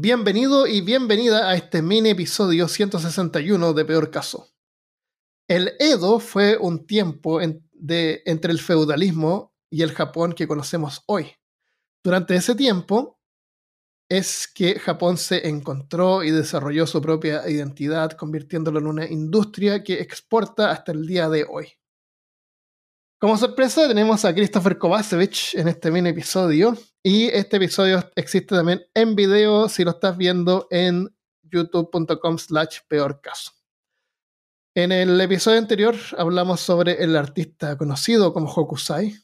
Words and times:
Bienvenido 0.00 0.68
y 0.68 0.80
bienvenida 0.80 1.50
a 1.50 1.56
este 1.56 1.82
mini 1.82 2.10
episodio 2.10 2.68
161 2.68 3.72
de 3.72 3.84
Peor 3.84 4.12
Caso. 4.12 4.46
El 5.48 5.72
Edo 5.80 6.20
fue 6.20 6.56
un 6.56 6.86
tiempo 6.86 7.40
de, 7.72 8.22
entre 8.24 8.52
el 8.52 8.60
feudalismo 8.60 9.52
y 9.68 9.82
el 9.82 9.90
Japón 9.90 10.34
que 10.34 10.46
conocemos 10.46 11.02
hoy. 11.06 11.32
Durante 12.04 12.36
ese 12.36 12.54
tiempo 12.54 13.18
es 14.08 14.46
que 14.46 14.78
Japón 14.78 15.16
se 15.16 15.48
encontró 15.48 16.22
y 16.22 16.30
desarrolló 16.30 16.86
su 16.86 17.02
propia 17.02 17.50
identidad, 17.50 18.12
convirtiéndolo 18.12 18.78
en 18.78 18.86
una 18.86 19.04
industria 19.04 19.82
que 19.82 19.94
exporta 19.94 20.70
hasta 20.70 20.92
el 20.92 21.08
día 21.08 21.28
de 21.28 21.44
hoy. 21.50 21.72
Como 23.20 23.36
sorpresa 23.36 23.88
tenemos 23.88 24.24
a 24.24 24.32
Christopher 24.32 24.78
Kovacevic 24.78 25.54
en 25.54 25.66
este 25.66 25.90
mini 25.90 26.10
episodio 26.10 26.76
y 27.02 27.24
este 27.26 27.56
episodio 27.56 28.08
existe 28.14 28.54
también 28.54 28.80
en 28.94 29.16
video 29.16 29.68
si 29.68 29.82
lo 29.82 29.90
estás 29.90 30.16
viendo 30.16 30.68
en 30.70 31.12
youtube.com 31.42 32.38
slash 32.38 32.78
peor 32.86 33.20
caso. 33.20 33.50
En 34.72 34.92
el 34.92 35.20
episodio 35.20 35.58
anterior 35.58 35.96
hablamos 36.16 36.60
sobre 36.60 37.02
el 37.02 37.16
artista 37.16 37.76
conocido 37.76 38.32
como 38.32 38.46
Hokusai, 38.48 39.16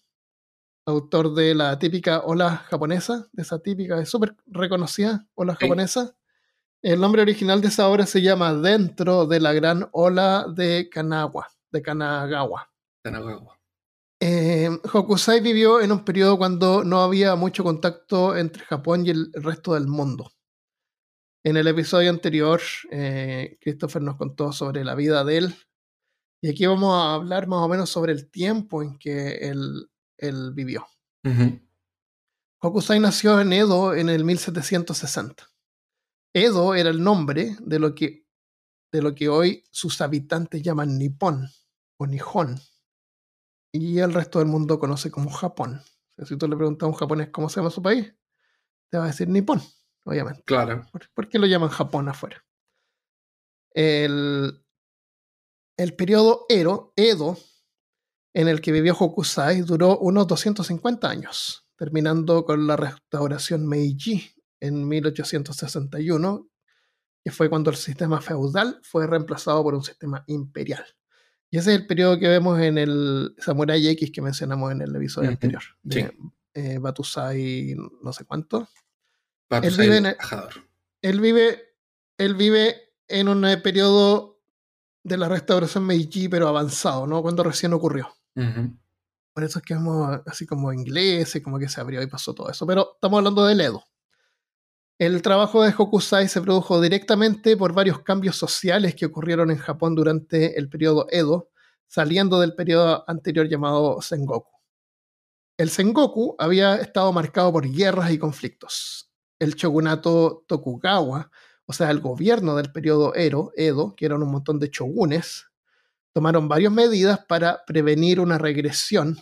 autor 0.86 1.32
de 1.32 1.54
la 1.54 1.78
típica 1.78 2.18
ola 2.24 2.64
japonesa, 2.68 3.28
de 3.30 3.42
esa 3.42 3.60
típica, 3.60 4.04
súper 4.06 4.34
reconocida 4.46 5.24
ola 5.36 5.54
japonesa. 5.54 6.16
El 6.82 7.00
nombre 7.00 7.22
original 7.22 7.60
de 7.60 7.68
esa 7.68 7.88
obra 7.88 8.06
se 8.06 8.22
llama 8.22 8.54
Dentro 8.54 9.26
de 9.26 9.38
la 9.38 9.52
gran 9.52 9.88
ola 9.92 10.46
de 10.52 10.88
Kanagawa, 10.90 11.46
de 11.70 11.80
Kanagawa. 11.80 12.72
Kanagawa. 13.04 13.53
Eh, 14.26 14.70
Hokusai 14.90 15.42
vivió 15.42 15.82
en 15.82 15.92
un 15.92 16.02
periodo 16.02 16.38
cuando 16.38 16.82
no 16.82 17.02
había 17.02 17.34
mucho 17.34 17.62
contacto 17.62 18.34
entre 18.34 18.64
Japón 18.64 19.04
y 19.04 19.10
el 19.10 19.30
resto 19.34 19.74
del 19.74 19.86
mundo. 19.86 20.32
En 21.44 21.58
el 21.58 21.66
episodio 21.66 22.08
anterior, 22.08 22.58
eh, 22.90 23.58
Christopher 23.60 24.00
nos 24.00 24.16
contó 24.16 24.50
sobre 24.50 24.82
la 24.82 24.94
vida 24.94 25.24
de 25.24 25.36
él. 25.36 25.54
Y 26.40 26.48
aquí 26.48 26.64
vamos 26.64 26.94
a 26.94 27.12
hablar 27.12 27.46
más 27.48 27.58
o 27.58 27.68
menos 27.68 27.90
sobre 27.90 28.12
el 28.12 28.30
tiempo 28.30 28.82
en 28.82 28.96
que 28.96 29.50
él, 29.50 29.90
vivió. 30.54 30.86
Hokusai 32.60 33.00
nació 33.00 33.38
en 33.42 33.52
Edo 33.52 33.94
en 33.94 34.08
el 34.08 34.24
1760. 34.24 35.46
Edo 36.32 36.74
era 36.74 36.88
el 36.88 37.04
nombre 37.04 37.58
de 37.60 37.78
lo 37.78 37.94
que, 37.94 38.26
de 38.90 39.02
lo 39.02 39.14
que 39.14 39.28
hoy 39.28 39.64
sus 39.70 40.00
habitantes 40.00 40.62
llaman 40.62 40.96
Nippon 40.96 41.46
o 41.98 42.06
Nihon 42.06 42.58
y 43.74 43.98
el 43.98 44.14
resto 44.14 44.38
del 44.38 44.46
mundo 44.46 44.78
conoce 44.78 45.10
como 45.10 45.30
Japón. 45.30 45.82
si 46.24 46.38
tú 46.38 46.46
le 46.46 46.56
preguntas 46.56 46.86
a 46.86 46.88
un 46.88 46.94
japonés 46.94 47.30
cómo 47.30 47.48
se 47.48 47.56
llama 47.58 47.70
su 47.70 47.82
país, 47.82 48.14
te 48.88 48.98
va 48.98 49.04
a 49.04 49.06
decir 49.08 49.28
Nippon, 49.28 49.60
obviamente. 50.04 50.44
Claro. 50.44 50.86
¿Por, 51.12 51.28
qué 51.28 51.40
lo 51.40 51.46
llaman 51.46 51.70
Japón 51.70 52.08
afuera? 52.08 52.44
El, 53.72 54.64
el 55.76 55.96
periodo 55.96 56.46
Edo, 56.48 56.92
Edo, 56.94 57.36
en 58.32 58.46
el 58.46 58.60
que 58.60 58.70
vivió 58.70 58.94
Hokusai, 58.94 59.62
duró 59.62 59.98
unos 59.98 60.28
250 60.28 61.10
años, 61.10 61.66
terminando 61.76 62.44
con 62.44 62.68
la 62.68 62.76
restauración 62.76 63.66
Meiji 63.66 64.36
en 64.60 64.86
1861, 64.86 66.48
que 67.24 67.32
fue 67.32 67.50
cuando 67.50 67.70
el 67.70 67.76
sistema 67.76 68.20
feudal 68.20 68.78
fue 68.84 69.08
reemplazado 69.08 69.64
por 69.64 69.74
un 69.74 69.82
sistema 69.82 70.22
imperial. 70.28 70.86
Y 71.54 71.58
ese 71.58 71.72
es 71.72 71.80
el 71.82 71.86
periodo 71.86 72.18
que 72.18 72.26
vemos 72.26 72.60
en 72.60 72.78
el 72.78 73.32
Samurai 73.38 73.86
X 73.86 74.10
que 74.10 74.20
mencionamos 74.20 74.72
en 74.72 74.80
el 74.80 74.96
episodio 74.96 75.28
anterior. 75.28 75.62
De, 75.84 76.12
eh, 76.52 76.78
Batusai, 76.78 77.76
no 78.02 78.12
sé 78.12 78.24
cuánto. 78.24 78.66
él 79.62 79.76
vive, 79.78 79.98
en 79.98 80.06
él 81.00 81.20
vive, 81.20 81.62
él 82.18 82.34
vive 82.34 82.74
en 83.06 83.28
un 83.28 83.42
periodo 83.62 84.42
de 85.04 85.16
la 85.16 85.28
restauración 85.28 85.86
Meiji, 85.86 86.28
pero 86.28 86.48
avanzado, 86.48 87.06
¿no? 87.06 87.22
Cuando 87.22 87.44
recién 87.44 87.72
ocurrió. 87.72 88.12
Por 88.34 89.44
eso 89.44 89.60
es 89.60 89.64
que 89.64 89.74
vemos 89.74 90.22
así 90.26 90.46
como 90.46 90.72
inglés, 90.72 91.40
como 91.44 91.60
que 91.60 91.68
se 91.68 91.80
abrió 91.80 92.02
y 92.02 92.08
pasó 92.08 92.34
todo 92.34 92.50
eso. 92.50 92.66
Pero 92.66 92.94
estamos 92.94 93.18
hablando 93.18 93.46
del 93.46 93.60
Edo. 93.60 93.84
El 94.96 95.22
trabajo 95.22 95.64
de 95.64 95.74
Hokusai 95.76 96.28
se 96.28 96.40
produjo 96.40 96.80
directamente 96.80 97.56
por 97.56 97.72
varios 97.72 98.02
cambios 98.02 98.36
sociales 98.36 98.94
que 98.94 99.06
ocurrieron 99.06 99.50
en 99.50 99.56
Japón 99.58 99.96
durante 99.96 100.56
el 100.56 100.68
periodo 100.68 101.08
Edo, 101.10 101.50
saliendo 101.88 102.38
del 102.38 102.54
periodo 102.54 103.02
anterior 103.08 103.48
llamado 103.48 104.00
Sengoku. 104.00 104.52
El 105.56 105.70
Sengoku 105.70 106.36
había 106.38 106.76
estado 106.76 107.12
marcado 107.12 107.52
por 107.52 107.68
guerras 107.68 108.12
y 108.12 108.18
conflictos. 108.18 109.10
El 109.40 109.56
shogunato 109.56 110.44
Tokugawa, 110.46 111.28
o 111.66 111.72
sea, 111.72 111.90
el 111.90 111.98
gobierno 111.98 112.54
del 112.54 112.70
periodo 112.70 113.16
Edo, 113.16 113.50
Edo, 113.56 113.96
que 113.96 114.06
eran 114.06 114.22
un 114.22 114.30
montón 114.30 114.60
de 114.60 114.70
shogunes, 114.72 115.46
tomaron 116.12 116.46
varias 116.46 116.72
medidas 116.72 117.18
para 117.26 117.64
prevenir 117.66 118.20
una 118.20 118.38
regresión 118.38 119.18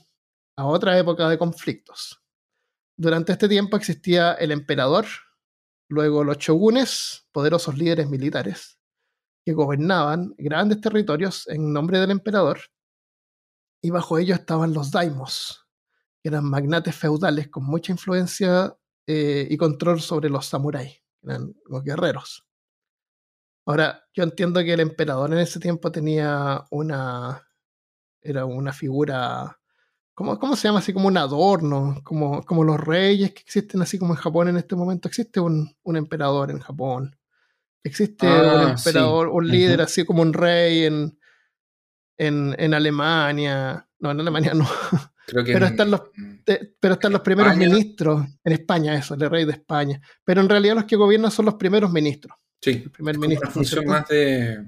a 0.55 0.67
otra 0.67 0.99
época 0.99 1.31
de 1.31 1.39
conflictos. 1.39 2.23
Durante 2.95 3.33
este 3.33 3.49
tiempo 3.49 3.79
existía 3.79 4.35
el 4.35 4.53
emperador, 4.53 5.07
Luego 5.93 6.25
los 6.25 6.39
shogunes, 6.39 7.29
poderosos 7.33 7.77
líderes 7.77 8.09
militares, 8.09 8.79
que 9.45 9.53
gobernaban 9.53 10.35
grandes 10.39 10.81
territorios 10.81 11.47
en 11.49 11.71
nombre 11.71 11.99
del 11.99 12.11
emperador, 12.11 12.61
y 13.83 13.91
bajo 13.91 14.17
ellos 14.17 14.39
estaban 14.39 14.73
los 14.73 14.91
daimos, 14.91 15.69
que 16.23 16.31
eran 16.31 16.47
magnates 16.47 16.97
feudales 16.97 17.49
con 17.49 17.65
mucha 17.65 17.93
influencia 17.93 18.75
eh, 19.07 19.47
y 19.51 19.59
control 19.59 20.01
sobre 20.01 20.31
los 20.31 20.47
samuráis, 20.47 20.95
que 21.21 21.27
eran 21.27 21.55
los 21.67 21.85
guerreros. 21.85 22.47
Ahora, 23.67 24.03
yo 24.15 24.25
entiendo 24.25 24.61
que 24.61 24.73
el 24.73 24.81
emperador 24.81 25.31
en 25.31 25.41
ese 25.41 25.61
tiempo 25.61 25.93
tenía 25.93 26.65
una. 26.71 27.47
era 28.23 28.47
una 28.47 28.73
figura 28.73 29.61
¿Cómo, 30.15 30.57
se 30.57 30.69
llama? 30.69 30.81
Así 30.81 30.93
como 30.93 31.09
un 31.09 31.17
adorno, 31.17 32.01
como, 32.05 32.43
como 32.43 32.65
los 32.65 32.79
reyes 32.79 33.33
que 33.33 33.41
existen 33.41 33.81
así 33.81 33.99
como 33.99 34.13
en 34.13 34.21
Japón 34.21 34.49
en 34.49 34.59
este 34.59 34.77
momento. 34.77 35.09
Existe 35.09 35.41
un, 35.41 35.75
emperador 35.85 36.51
en 36.51 36.59
Japón. 36.59 37.17
Existe 37.83 38.27
un 38.27 38.33
ah, 38.33 38.75
emperador, 38.77 39.29
un 39.29 39.49
líder 39.49 39.81
así 39.81 40.05
como 40.05 40.23
un 40.23 40.35
rey 40.35 40.85
en, 40.85 41.19
en, 42.19 42.75
Alemania. 42.75 43.89
No, 43.99 44.11
en 44.11 44.21
Alemania 44.21 44.53
no. 44.55 44.69
pero, 45.27 45.67
están 45.67 45.91
los, 45.91 46.03
pero 46.79 46.95
están 46.95 47.13
los 47.13 47.23
primeros 47.23 47.57
ministros. 47.57 48.27
En 48.45 48.53
España, 48.53 48.95
eso, 48.95 49.15
el 49.15 49.31
rey 49.31 49.47
de 49.47 49.53
España. 49.53 50.01
Pero 50.25 50.43
en 50.43 50.49
realidad 50.49 50.75
los 50.75 50.85
que 50.85 50.97
gobiernan 50.97 51.31
son 51.31 51.47
los 51.47 51.55
primeros 51.55 51.91
ministros. 51.91 52.37
Sí. 52.61 52.83
El 52.85 52.91
primer 52.91 53.19
ministro. 53.19 53.49
Una 53.49 53.55
función 53.55 53.87
más 53.87 54.07
de 54.09 54.63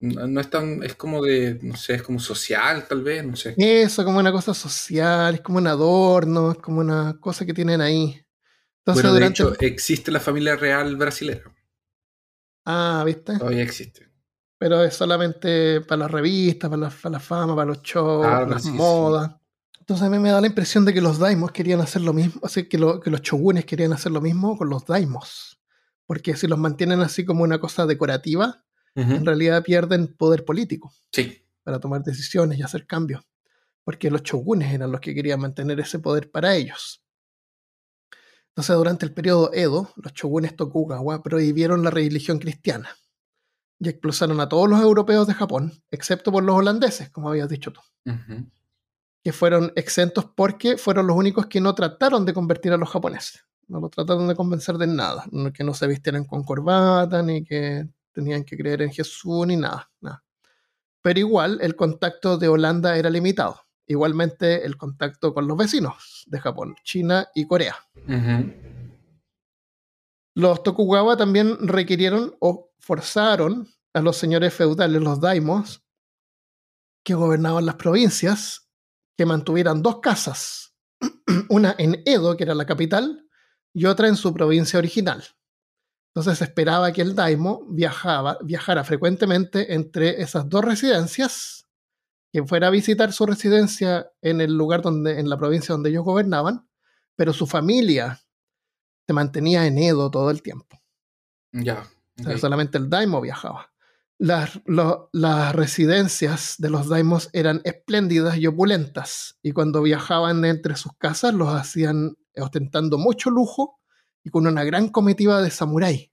no, 0.00 0.40
es 0.40 0.50
tan, 0.50 0.82
es 0.84 0.94
como 0.94 1.22
de, 1.22 1.58
no 1.62 1.76
sé, 1.76 1.94
es 1.94 2.02
como 2.02 2.20
social 2.20 2.86
tal 2.86 3.02
vez, 3.02 3.24
no 3.24 3.34
sé. 3.34 3.54
Eso, 3.56 4.04
como 4.04 4.18
una 4.18 4.30
cosa 4.30 4.54
social, 4.54 5.34
es 5.34 5.40
como 5.40 5.58
un 5.58 5.66
adorno, 5.66 6.52
es 6.52 6.58
como 6.58 6.80
una 6.80 7.18
cosa 7.20 7.44
que 7.44 7.54
tienen 7.54 7.80
ahí. 7.80 8.20
Entonces, 8.84 9.12
de 9.12 9.26
hecho, 9.26 9.56
existe 9.60 10.10
la 10.10 10.20
familia 10.20 10.56
real 10.56 10.96
brasileña. 10.96 11.42
Ah, 12.64 13.02
¿viste? 13.04 13.38
Todavía 13.38 13.62
existe. 13.62 14.08
Pero 14.58 14.82
es 14.82 14.94
solamente 14.94 15.80
para 15.80 16.00
las 16.00 16.10
revistas, 16.10 16.70
para 16.70 16.80
la, 16.80 17.20
fama, 17.20 17.54
para 17.54 17.66
los 17.66 17.82
shows, 17.82 18.26
para 18.26 18.46
las 18.46 18.66
modas. 18.66 19.36
Entonces 19.78 20.06
a 20.06 20.10
mí 20.10 20.18
me 20.18 20.30
da 20.30 20.40
la 20.40 20.48
impresión 20.48 20.84
de 20.84 20.92
que 20.92 21.00
los 21.00 21.18
daimos 21.18 21.50
querían 21.50 21.80
hacer 21.80 22.02
lo 22.02 22.12
mismo, 22.12 22.42
así 22.44 22.64
que, 22.64 22.76
que 22.76 23.10
los 23.10 23.22
shogunes 23.22 23.64
querían 23.64 23.94
hacer 23.94 24.12
lo 24.12 24.20
mismo 24.20 24.58
con 24.58 24.68
los 24.68 24.84
daimos. 24.84 25.60
Porque 26.04 26.36
si 26.36 26.46
los 26.46 26.58
mantienen 26.58 27.00
así 27.00 27.24
como 27.24 27.42
una 27.42 27.58
cosa 27.58 27.86
decorativa, 27.86 28.64
en 28.98 29.24
realidad 29.24 29.62
pierden 29.62 30.08
poder 30.08 30.44
político 30.44 30.92
sí. 31.12 31.40
para 31.62 31.78
tomar 31.78 32.02
decisiones 32.02 32.58
y 32.58 32.62
hacer 32.62 32.86
cambios, 32.86 33.22
porque 33.84 34.10
los 34.10 34.22
shogunes 34.22 34.72
eran 34.72 34.90
los 34.90 35.00
que 35.00 35.14
querían 35.14 35.40
mantener 35.40 35.78
ese 35.78 36.00
poder 36.00 36.30
para 36.30 36.56
ellos. 36.56 37.02
Entonces, 38.48 38.74
durante 38.74 39.06
el 39.06 39.14
periodo 39.14 39.52
Edo, 39.54 39.92
los 39.94 40.12
shogunes 40.14 40.56
Tokugawa 40.56 41.22
prohibieron 41.22 41.84
la 41.84 41.90
religión 41.90 42.40
cristiana 42.40 42.88
y 43.78 43.88
expulsaron 43.88 44.40
a 44.40 44.48
todos 44.48 44.68
los 44.68 44.80
europeos 44.80 45.28
de 45.28 45.34
Japón, 45.34 45.72
excepto 45.92 46.32
por 46.32 46.42
los 46.42 46.56
holandeses, 46.56 47.08
como 47.10 47.28
habías 47.28 47.48
dicho 47.48 47.72
tú, 47.72 47.80
que 49.22 49.32
fueron 49.32 49.72
exentos 49.76 50.24
porque 50.34 50.76
fueron 50.76 51.06
los 51.06 51.16
únicos 51.16 51.46
que 51.46 51.60
no 51.60 51.72
trataron 51.76 52.24
de 52.24 52.34
convertir 52.34 52.72
a 52.72 52.76
los 52.76 52.90
japoneses. 52.90 53.44
No 53.68 53.80
lo 53.80 53.90
trataron 53.90 54.26
de 54.26 54.34
convencer 54.34 54.76
de 54.76 54.88
nada, 54.88 55.24
que 55.54 55.62
no 55.62 55.72
se 55.72 55.86
vistieran 55.86 56.24
con 56.24 56.42
corbata, 56.42 57.22
ni 57.22 57.44
que 57.44 57.86
tenían 58.12 58.44
que 58.44 58.56
creer 58.56 58.82
en 58.82 58.92
Jesús 58.92 59.46
ni 59.46 59.56
nada, 59.56 59.90
nada. 60.00 60.24
Pero 61.02 61.20
igual 61.20 61.58
el 61.62 61.76
contacto 61.76 62.38
de 62.38 62.48
Holanda 62.48 62.96
era 62.96 63.10
limitado. 63.10 63.60
Igualmente 63.86 64.66
el 64.66 64.76
contacto 64.76 65.32
con 65.32 65.48
los 65.48 65.56
vecinos 65.56 66.24
de 66.26 66.40
Japón, 66.40 66.76
China 66.82 67.28
y 67.34 67.46
Corea. 67.46 67.76
Los 70.34 70.62
Tokugawa 70.62 71.16
también 71.16 71.56
requirieron 71.66 72.36
o 72.40 72.70
forzaron 72.78 73.68
a 73.94 74.00
los 74.00 74.16
señores 74.16 74.52
feudales, 74.52 75.00
los 75.02 75.20
daimos, 75.20 75.82
que 77.02 77.14
gobernaban 77.14 77.64
las 77.64 77.76
provincias, 77.76 78.68
que 79.16 79.24
mantuvieran 79.24 79.82
dos 79.82 80.00
casas, 80.00 80.74
una 81.48 81.74
en 81.78 82.02
Edo, 82.04 82.36
que 82.36 82.44
era 82.44 82.54
la 82.54 82.66
capital, 82.66 83.26
y 83.72 83.86
otra 83.86 84.08
en 84.08 84.16
su 84.16 84.34
provincia 84.34 84.78
original. 84.78 85.24
Entonces 86.08 86.38
se 86.38 86.44
esperaba 86.44 86.92
que 86.92 87.02
el 87.02 87.14
daimo 87.14 87.64
viajaba, 87.68 88.38
viajara 88.42 88.82
frecuentemente 88.84 89.74
entre 89.74 90.20
esas 90.22 90.48
dos 90.48 90.64
residencias, 90.64 91.66
que 92.32 92.44
fuera 92.44 92.68
a 92.68 92.70
visitar 92.70 93.12
su 93.12 93.24
residencia 93.26 94.10
en 94.20 94.40
el 94.40 94.56
lugar 94.56 94.82
donde, 94.82 95.20
en 95.20 95.28
la 95.28 95.38
provincia 95.38 95.72
donde 95.72 95.90
ellos 95.90 96.04
gobernaban, 96.04 96.68
pero 97.16 97.32
su 97.32 97.46
familia 97.46 98.20
se 99.06 99.12
mantenía 99.12 99.66
en 99.66 99.78
Edo 99.78 100.10
todo 100.10 100.30
el 100.30 100.42
tiempo. 100.42 100.80
Ya. 101.52 101.88
solamente 102.38 102.78
el 102.78 102.90
daimo 102.90 103.20
viajaba. 103.20 103.72
Las, 104.18 104.60
las, 105.12 105.54
residencias 105.54 106.56
de 106.58 106.70
los 106.70 106.88
daimos 106.88 107.30
eran 107.32 107.60
espléndidas 107.64 108.36
y 108.36 108.46
opulentas, 108.46 109.38
y 109.42 109.52
cuando 109.52 109.80
viajaban 109.82 110.44
entre 110.44 110.76
sus 110.76 110.92
casas 110.98 111.32
los 111.32 111.54
hacían 111.54 112.16
ostentando 112.36 112.98
mucho 112.98 113.30
lujo 113.30 113.78
y 114.24 114.30
con 114.30 114.46
una 114.46 114.64
gran 114.64 114.88
comitiva 114.88 115.40
de 115.42 115.50
samurái, 115.50 116.12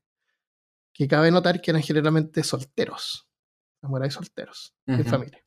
que 0.94 1.08
cabe 1.08 1.32
notar 1.32 1.62
que 1.62 1.72
eran 1.72 1.84
generalmente 1.84 2.44
solteros, 2.44 3.28
samuráis 3.82 4.14
solteros, 4.14 4.74
en 4.86 5.06
familia. 5.06 5.44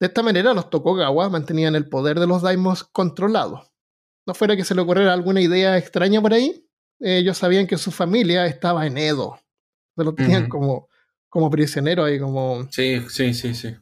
De 0.00 0.06
esta 0.06 0.22
manera, 0.22 0.54
los 0.54 0.70
Tokugawa 0.70 1.28
mantenían 1.28 1.74
el 1.74 1.88
poder 1.88 2.20
de 2.20 2.26
los 2.26 2.42
daimos 2.42 2.84
controlado. 2.84 3.68
No 4.26 4.34
fuera 4.34 4.56
que 4.56 4.64
se 4.64 4.74
le 4.74 4.82
ocurriera 4.82 5.12
alguna 5.12 5.40
idea 5.40 5.76
extraña 5.76 6.20
por 6.20 6.34
ahí, 6.34 6.68
ellos 7.00 7.38
sabían 7.38 7.66
que 7.66 7.78
su 7.78 7.90
familia 7.90 8.46
estaba 8.46 8.86
en 8.86 8.98
Edo. 8.98 9.40
Se 9.96 10.04
lo 10.04 10.14
tenían 10.14 10.48
como 10.48 10.88
como 11.28 11.50
prisionero 11.50 12.04
ahí, 12.04 12.18
como... 12.18 12.66
Sí, 12.70 13.00
sí, 13.08 13.34
sí, 13.34 13.54
sí. 13.54 13.76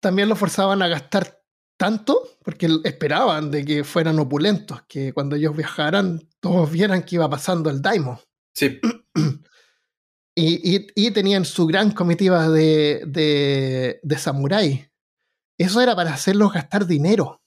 También 0.00 0.28
lo 0.28 0.36
forzaban 0.36 0.82
a 0.82 0.88
gastar 0.88 1.42
tanto 1.76 2.22
porque 2.42 2.68
esperaban 2.84 3.50
de 3.50 3.64
que 3.64 3.84
fueran 3.84 4.18
opulentos, 4.18 4.82
que 4.88 5.12
cuando 5.12 5.36
ellos 5.36 5.56
viajaran 5.56 6.28
todos 6.40 6.70
vieran 6.70 7.02
que 7.02 7.16
iba 7.16 7.28
pasando 7.28 7.70
el 7.70 7.82
Daimo. 7.82 8.20
Sí. 8.54 8.80
y, 10.34 10.86
y, 10.94 11.10
tenían 11.10 11.44
su 11.44 11.66
gran 11.66 11.90
comitiva 11.90 12.48
de, 12.48 13.02
de, 13.06 14.00
de 14.02 14.18
samurái. 14.18 14.90
Eso 15.58 15.80
era 15.80 15.94
para 15.96 16.14
hacerlos 16.14 16.52
gastar 16.52 16.86
dinero, 16.86 17.42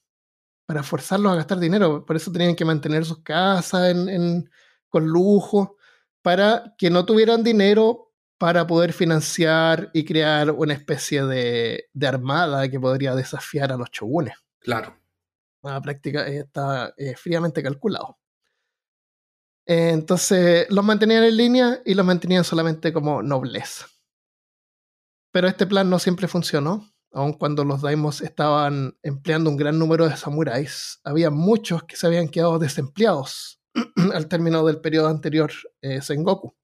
para 0.65 0.83
forzarlos 0.83 1.31
a 1.31 1.35
gastar 1.35 1.59
dinero. 1.59 2.05
Por 2.05 2.15
eso 2.15 2.31
tenían 2.31 2.55
que 2.55 2.65
mantener 2.65 3.05
sus 3.05 3.23
casas 3.23 3.91
en, 3.91 4.09
en, 4.09 4.49
con 4.89 5.07
lujo, 5.07 5.77
para 6.21 6.75
que 6.77 6.89
no 6.89 7.05
tuvieran 7.05 7.43
dinero 7.43 8.08
para 8.39 8.65
poder 8.65 8.93
financiar 8.93 9.91
y 9.93 10.05
crear 10.05 10.49
una 10.51 10.73
especie 10.73 11.23
de, 11.25 11.89
armada 12.01 12.69
que 12.69 12.79
podría 12.79 13.13
desafiar 13.13 13.71
a 13.71 13.77
los 13.77 13.89
shogunes. 13.91 14.33
Claro. 14.59 14.97
La 15.61 15.81
práctica 15.81 16.25
está 16.25 16.93
eh, 16.97 17.15
fríamente 17.17 17.61
calculado. 17.61 18.17
entonces 19.65 20.67
los 20.69 20.85
mantenían 20.85 21.25
en 21.25 21.35
línea 21.35 21.81
y 21.85 21.93
los 21.93 22.05
mantenían 22.05 22.45
solamente 22.45 22.93
como 22.93 23.21
nobleza. 23.21 23.87
Pero 25.31 25.47
este 25.49 25.67
plan 25.67 25.89
no 25.89 25.99
siempre 25.99 26.27
funcionó. 26.27 26.89
Aun 27.11 27.33
cuando 27.33 27.65
los 27.65 27.81
daimos 27.81 28.21
estaban 28.21 28.97
empleando 29.03 29.49
un 29.49 29.57
gran 29.57 29.77
número 29.77 30.07
de 30.07 30.15
samuráis, 30.15 31.01
había 31.03 31.29
muchos 31.29 31.83
que 31.83 31.97
se 31.97 32.07
habían 32.07 32.29
quedado 32.29 32.57
desempleados 32.57 33.59
al 34.13 34.27
término 34.27 34.65
del 34.65 34.79
periodo 34.79 35.09
anterior 35.09 35.51
eh, 35.81 36.01
Sengoku. 36.01 36.58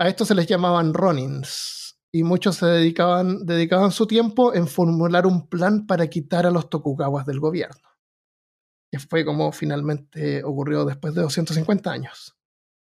A 0.00 0.08
esto 0.08 0.24
se 0.24 0.34
les 0.34 0.46
llamaban 0.46 0.94
Ronins, 0.94 2.00
y 2.10 2.22
muchos 2.22 2.56
se 2.56 2.64
dedicaban, 2.64 3.44
dedicaban 3.44 3.92
su 3.92 4.06
tiempo 4.06 4.54
en 4.54 4.66
formular 4.66 5.26
un 5.26 5.46
plan 5.46 5.86
para 5.86 6.06
quitar 6.08 6.46
a 6.46 6.50
los 6.50 6.70
Tokugawas 6.70 7.26
del 7.26 7.38
gobierno, 7.38 7.86
que 8.90 8.98
fue 8.98 9.26
como 9.26 9.52
finalmente 9.52 10.42
ocurrió 10.42 10.86
después 10.86 11.12
de 11.14 11.20
250 11.20 11.92
años. 11.92 12.34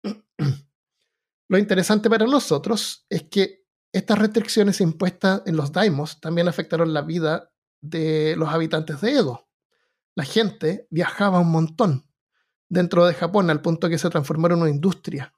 Lo 1.48 1.58
interesante 1.58 2.10
para 2.10 2.26
nosotros 2.26 3.06
es 3.10 3.24
que 3.30 3.64
estas 3.94 4.20
restricciones 4.20 4.82
impuestas 4.82 5.42
en 5.46 5.56
los 5.56 5.72
daimos 5.72 6.20
también 6.20 6.50
afectaron 6.50 6.94
la 6.94 7.02
vida 7.02 7.50
de 7.80 8.36
los 8.36 8.50
habitantes 8.50 9.00
de 9.00 9.14
Edo. 9.14 9.48
La 10.16 10.26
gente 10.26 10.86
viajaba 10.90 11.40
un 11.40 11.52
montón 11.52 12.12
dentro 12.68 13.06
de 13.06 13.14
Japón 13.14 13.50
al 13.50 13.62
punto 13.62 13.88
que 13.88 13.98
se 13.98 14.10
transformaron 14.10 14.58
en 14.58 14.64
una 14.64 14.72
industria 14.72 15.34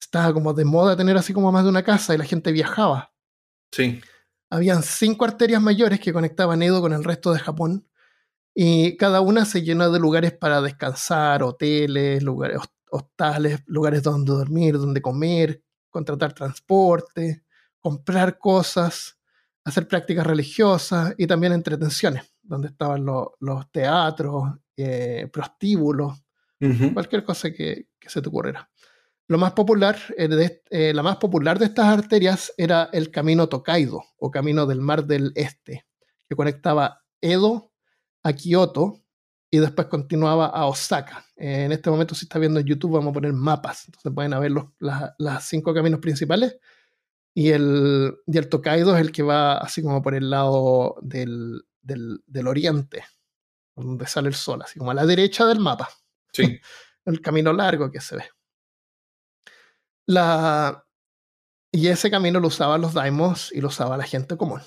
estaba 0.00 0.32
como 0.32 0.54
de 0.54 0.64
moda 0.64 0.96
tener 0.96 1.16
así 1.16 1.32
como 1.32 1.52
más 1.52 1.64
de 1.64 1.70
una 1.70 1.82
casa 1.82 2.14
y 2.14 2.18
la 2.18 2.24
gente 2.24 2.52
viajaba. 2.52 3.12
Sí. 3.72 4.00
Habían 4.50 4.82
cinco 4.82 5.24
arterias 5.24 5.60
mayores 5.60 6.00
que 6.00 6.12
conectaban 6.12 6.62
Edo 6.62 6.80
con 6.80 6.92
el 6.92 7.04
resto 7.04 7.32
de 7.32 7.38
Japón 7.38 7.86
y 8.54 8.96
cada 8.96 9.20
una 9.20 9.44
se 9.44 9.62
llenó 9.62 9.90
de 9.90 10.00
lugares 10.00 10.32
para 10.32 10.60
descansar, 10.60 11.42
hoteles, 11.42 12.22
lugares, 12.22 12.58
hostales, 12.90 13.62
lugares 13.66 14.02
donde 14.02 14.32
dormir, 14.32 14.78
donde 14.78 15.02
comer, 15.02 15.62
contratar 15.90 16.32
transporte, 16.32 17.44
comprar 17.78 18.38
cosas, 18.38 19.18
hacer 19.64 19.86
prácticas 19.86 20.26
religiosas 20.26 21.14
y 21.18 21.26
también 21.26 21.52
entretenciones, 21.52 22.32
donde 22.42 22.68
estaban 22.68 23.04
los 23.04 23.70
teatros, 23.70 24.44
eh, 24.76 25.28
prostíbulos, 25.32 26.20
cualquier 26.92 27.22
cosa 27.22 27.52
que, 27.52 27.88
que 27.98 28.10
se 28.10 28.20
te 28.20 28.28
ocurriera. 28.28 28.68
Lo 29.28 29.36
más 29.36 29.52
popular, 29.52 29.98
eh, 30.16 30.62
eh, 30.70 30.94
la 30.94 31.02
más 31.02 31.18
popular 31.18 31.58
de 31.58 31.66
estas 31.66 31.86
arterias 31.86 32.52
era 32.56 32.88
el 32.94 33.10
camino 33.10 33.46
Tokaido, 33.46 34.02
o 34.16 34.30
camino 34.30 34.64
del 34.64 34.80
mar 34.80 35.04
del 35.04 35.32
este, 35.34 35.86
que 36.26 36.34
conectaba 36.34 37.04
Edo 37.20 37.70
a 38.22 38.32
Kioto 38.32 39.02
y 39.50 39.58
después 39.58 39.88
continuaba 39.88 40.46
a 40.46 40.64
Osaka. 40.64 41.26
en 41.36 41.72
este 41.72 41.90
momento, 41.90 42.14
si 42.14 42.24
está 42.24 42.38
viendo 42.38 42.58
en 42.58 42.66
YouTube, 42.66 42.92
vamos 42.92 43.10
a 43.10 43.14
poner 43.14 43.34
mapas. 43.34 43.84
Entonces 43.86 44.12
pueden 44.14 44.38
ver 44.40 44.50
los 44.50 44.64
las 45.18 45.46
cinco 45.46 45.74
caminos 45.74 46.00
principales. 46.00 46.56
Y 47.34 47.50
el, 47.50 48.16
y 48.26 48.38
el 48.38 48.48
Tokaido 48.48 48.96
es 48.96 49.00
el 49.00 49.12
que 49.12 49.22
va 49.22 49.58
así 49.58 49.82
como 49.82 50.02
por 50.02 50.14
el 50.14 50.30
lado 50.30 50.96
del, 51.02 51.62
del, 51.82 52.22
del 52.26 52.46
oriente, 52.48 53.04
donde 53.76 54.06
sale 54.06 54.28
el 54.28 54.34
sol, 54.34 54.62
así 54.62 54.78
como 54.78 54.90
a 54.90 54.94
la 54.94 55.06
derecha 55.06 55.46
del 55.46 55.60
mapa. 55.60 55.88
Sí. 56.32 56.58
el 57.04 57.20
camino 57.20 57.52
largo 57.52 57.90
que 57.90 58.00
se 58.00 58.16
ve. 58.16 58.24
La... 60.08 60.86
Y 61.70 61.88
ese 61.88 62.10
camino 62.10 62.40
lo 62.40 62.48
usaban 62.48 62.80
los 62.80 62.94
daimos 62.94 63.52
y 63.52 63.60
lo 63.60 63.68
usaba 63.68 63.98
la 63.98 64.04
gente 64.04 64.38
común. 64.38 64.62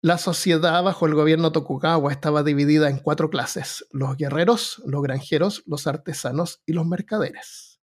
La 0.00 0.16
sociedad 0.16 0.80
bajo 0.84 1.06
el 1.06 1.14
gobierno 1.16 1.50
Tokugawa 1.50 2.12
estaba 2.12 2.44
dividida 2.44 2.88
en 2.88 2.98
cuatro 2.98 3.30
clases, 3.30 3.84
los 3.90 4.16
guerreros, 4.16 4.80
los 4.86 5.02
granjeros, 5.02 5.64
los 5.66 5.88
artesanos 5.88 6.62
y 6.66 6.72
los 6.72 6.86
mercaderes. 6.86 7.80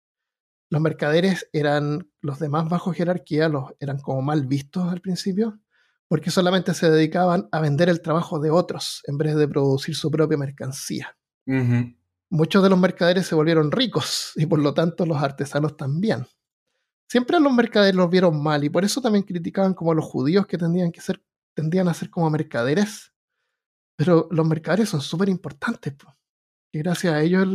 Los 0.71 0.81
mercaderes 0.81 1.50
eran 1.53 2.09
los 2.23 2.38
de 2.38 2.49
más 2.49 2.67
bajo 2.67 2.95
jerarquía, 2.95 3.50
los, 3.50 3.75
eran 3.79 3.99
como 3.99 4.23
mal 4.23 4.47
vistos 4.47 4.91
al 4.91 5.03
principio, 5.03 5.61
porque 6.09 6.31
solamente 6.31 6.73
se 6.73 6.91
dedicaban 6.91 7.47
a 7.53 7.61
vender 7.61 7.91
el 7.91 8.00
trabajo 8.00 8.41
de 8.41 8.50
otros 8.50 9.03
en 9.07 9.19
vez 9.19 9.37
de 9.37 9.49
producir 9.49 9.97
su 9.97 10.11
propia 10.11 10.38
mercancía. 10.38 11.15
Muchos 12.31 12.62
de 12.62 12.71
los 12.71 12.79
mercaderes 12.79 13.27
se 13.27 13.35
volvieron 13.35 13.71
ricos 13.71 14.33
y 14.37 14.47
por 14.47 14.61
lo 14.61 14.73
tanto 14.73 15.05
los 15.05 15.23
artesanos 15.23 15.77
también 15.77 16.27
siempre 17.14 17.37
a 17.37 17.40
los 17.40 17.52
mercaderes 17.52 17.94
los 17.94 18.11
vieron 18.11 18.42
mal 18.42 18.64
y 18.64 18.68
por 18.68 18.85
eso 18.85 19.00
también 19.00 19.23
criticaban 19.23 19.73
como 19.73 19.92
a 19.92 19.94
los 19.94 20.04
judíos 20.04 20.49
que 20.49 20.59
tendían 20.59 20.90
que 20.90 21.00
ser, 21.00 21.23
tendían 21.54 21.87
a 21.87 21.94
ser 21.94 22.11
como 22.11 22.28
mercaderes. 22.28 23.12
Pero 23.94 24.26
los 24.33 24.44
mercaderes 24.44 24.88
son 24.88 25.00
súper 25.00 25.28
importantes. 25.28 25.94
Y 26.73 26.78
gracias 26.80 27.14
a 27.14 27.23
ellos 27.23 27.47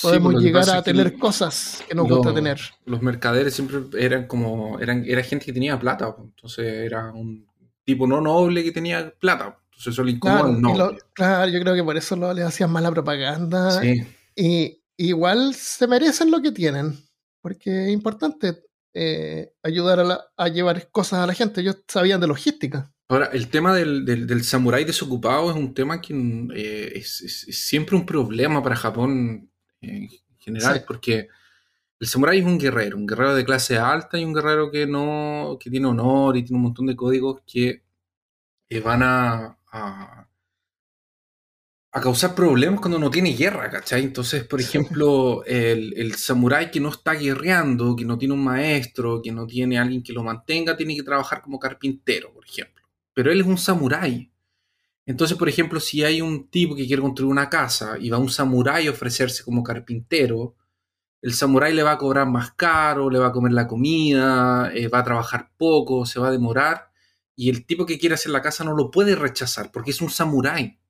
podemos 0.00 0.40
llegar 0.40 0.70
a 0.70 0.80
tener 0.80 1.18
cosas 1.18 1.82
que 1.88 1.92
nos 1.96 2.08
gusta 2.08 2.32
tener. 2.32 2.60
Los 2.84 3.02
mercaderes 3.02 3.54
siempre 3.54 3.80
eran 3.98 4.28
como, 4.28 4.78
eran, 4.78 5.04
era 5.04 5.24
gente 5.24 5.44
que 5.44 5.52
tenía 5.52 5.76
plata. 5.76 6.14
Entonces 6.16 6.64
era 6.64 7.10
un 7.10 7.48
tipo 7.82 8.06
no 8.06 8.20
noble 8.20 8.62
que 8.62 8.70
tenía 8.70 9.12
plata. 9.18 9.58
Entonces 9.70 9.92
eso 9.92 10.04
le 10.04 10.12
incomoda 10.12 10.56
claro, 10.72 10.96
claro, 11.14 11.50
yo 11.50 11.58
creo 11.58 11.74
que 11.74 11.82
por 11.82 11.96
eso 11.96 12.14
lo, 12.14 12.32
les 12.32 12.44
hacían 12.44 12.70
mala 12.70 12.92
propaganda. 12.92 13.82
Y 14.36 14.80
igual 14.96 15.52
se 15.56 15.88
merecen 15.88 16.30
lo 16.30 16.40
que 16.40 16.52
tienen. 16.52 16.96
Porque 17.40 17.86
es 17.88 17.92
importante 17.92 18.63
eh, 18.94 19.52
ayudar 19.62 20.28
a, 20.36 20.48
llevar 20.48 20.88
cosas 20.90 21.18
a 21.20 21.26
la 21.26 21.34
gente. 21.34 21.60
Ellos 21.60 21.82
sabían 21.88 22.20
de 22.20 22.28
logística. 22.28 22.92
Ahora, 23.08 23.26
el 23.32 23.48
tema 23.48 23.74
del, 23.74 24.04
del, 24.04 24.44
samurái 24.44 24.84
desocupado 24.84 25.50
es 25.50 25.56
un 25.56 25.74
tema 25.74 26.00
que 26.00 26.14
eh, 26.54 26.92
es, 26.94 27.46
siempre 27.50 27.96
un 27.96 28.06
problema 28.06 28.62
para 28.62 28.76
Japón 28.76 29.50
en 29.80 30.08
general, 30.38 30.84
porque 30.86 31.28
el 32.00 32.06
samurái 32.06 32.38
es 32.38 32.44
un 32.44 32.58
guerrero, 32.58 32.96
un 32.96 33.06
guerrero 33.06 33.34
de 33.34 33.44
clase 33.44 33.76
alta 33.76 34.18
y 34.18 34.24
un 34.24 34.32
guerrero 34.32 34.70
que 34.70 34.86
no 34.86 35.58
que 35.60 35.70
tiene 35.70 35.86
honor 35.86 36.36
y 36.36 36.44
tiene 36.44 36.56
un 36.56 36.64
montón 36.64 36.86
de 36.86 36.96
códigos 36.96 37.42
que 37.46 37.82
eh, 38.68 38.80
van 38.80 39.02
a, 39.02 39.58
a 41.96 42.00
causar 42.00 42.34
problemas 42.34 42.80
cuando 42.80 42.98
no 42.98 43.08
tiene 43.08 43.34
guerra, 43.34 43.70
¿cachai? 43.70 44.02
Entonces, 44.02 44.42
por 44.44 44.60
ejemplo, 44.60 45.44
el, 45.44 45.94
el 45.96 46.16
samurái 46.16 46.72
que 46.72 46.80
no 46.80 46.88
está 46.88 47.14
guerreando, 47.14 47.94
que 47.94 48.04
no 48.04 48.18
tiene 48.18 48.34
un 48.34 48.42
maestro, 48.42 49.22
que 49.22 49.30
no 49.30 49.46
tiene 49.46 49.78
alguien 49.78 50.02
que 50.02 50.12
lo 50.12 50.24
mantenga, 50.24 50.76
tiene 50.76 50.96
que 50.96 51.04
trabajar 51.04 51.40
como 51.40 51.60
carpintero, 51.60 52.32
por 52.32 52.44
ejemplo. 52.44 52.84
Pero 53.14 53.30
él 53.30 53.40
es 53.40 53.46
un 53.46 53.58
samurái. 53.58 54.28
Entonces, 55.06 55.38
por 55.38 55.48
ejemplo, 55.48 55.78
si 55.78 56.02
hay 56.02 56.20
un 56.20 56.48
tipo 56.48 56.74
que 56.74 56.84
quiere 56.84 57.00
construir 57.00 57.30
una 57.30 57.48
casa 57.48 57.96
y 58.00 58.10
va 58.10 58.18
un 58.18 58.28
samurái 58.28 58.88
a 58.88 58.90
ofrecerse 58.90 59.44
como 59.44 59.62
carpintero, 59.62 60.56
el 61.22 61.32
samurái 61.32 61.74
le 61.74 61.84
va 61.84 61.92
a 61.92 61.98
cobrar 61.98 62.26
más 62.26 62.52
caro, 62.52 63.08
le 63.08 63.20
va 63.20 63.28
a 63.28 63.32
comer 63.32 63.52
la 63.52 63.68
comida, 63.68 64.72
eh, 64.74 64.88
va 64.88 64.98
a 64.98 65.04
trabajar 65.04 65.52
poco, 65.56 66.06
se 66.06 66.18
va 66.18 66.26
a 66.28 66.32
demorar, 66.32 66.90
y 67.36 67.50
el 67.50 67.66
tipo 67.66 67.86
que 67.86 68.00
quiere 68.00 68.16
hacer 68.16 68.32
la 68.32 68.42
casa 68.42 68.64
no 68.64 68.74
lo 68.74 68.90
puede 68.90 69.14
rechazar 69.14 69.70
porque 69.70 69.92
es 69.92 70.00
un 70.00 70.10
samurái. 70.10 70.80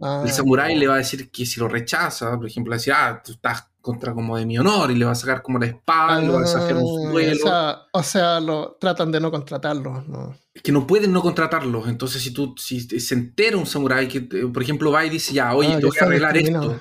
El 0.00 0.06
ah, 0.06 0.28
samurái 0.28 0.76
le 0.76 0.86
va 0.86 0.94
a 0.94 0.98
decir 0.98 1.30
que 1.30 1.44
si 1.44 1.58
lo 1.58 1.66
rechaza, 1.66 2.36
por 2.36 2.46
ejemplo, 2.46 2.70
le 2.70 2.74
va 2.74 2.76
a 2.76 2.78
decir, 2.78 2.92
ah, 2.96 3.22
tú 3.24 3.32
estás 3.32 3.68
contra 3.80 4.14
como 4.14 4.36
de 4.36 4.46
mi 4.46 4.56
honor 4.58 4.90
y 4.90 4.94
le 4.94 5.04
va 5.04 5.12
a 5.12 5.16
sacar 5.16 5.42
como 5.42 5.58
la 5.58 5.66
espada, 5.66 6.20
le 6.20 6.28
va 6.28 6.42
a 6.42 6.46
sacar 6.46 6.76
un 6.76 7.08
ah, 7.08 7.10
suelo. 7.10 7.78
O 7.92 8.02
sea, 8.02 8.38
lo, 8.38 8.76
tratan 8.80 9.10
de 9.10 9.18
no 9.18 9.30
contratarlo. 9.30 10.04
¿no? 10.06 10.36
Es 10.54 10.62
que 10.62 10.70
no 10.70 10.86
pueden 10.86 11.12
no 11.12 11.20
contratarlos. 11.20 11.88
Entonces, 11.88 12.22
si 12.22 12.32
tú 12.32 12.54
si 12.56 12.80
se 12.80 13.14
entera 13.14 13.56
un 13.56 13.66
samurái 13.66 14.06
que, 14.06 14.20
por 14.20 14.62
ejemplo, 14.62 14.92
va 14.92 15.04
y 15.04 15.10
dice, 15.10 15.34
ya, 15.34 15.54
oye, 15.54 15.74
ah, 15.74 15.78
tengo 15.78 15.90
que 15.90 16.04
arreglar 16.04 16.36
esto 16.36 16.80